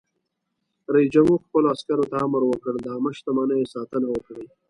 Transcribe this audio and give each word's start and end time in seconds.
رئیس 0.93 1.09
جمهور 1.13 1.39
خپلو 1.45 1.67
عسکرو 1.75 2.09
ته 2.11 2.15
امر 2.25 2.41
وکړ؛ 2.45 2.73
د 2.81 2.85
عامه 2.93 3.11
شتمنیو 3.17 3.71
ساتنه 3.73 4.07
وکړئ! 4.11 4.43